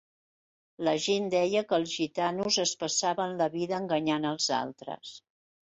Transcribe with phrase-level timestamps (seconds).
[0.87, 5.17] La gent deia que els gitanos es passaven la vida enganyant els altres.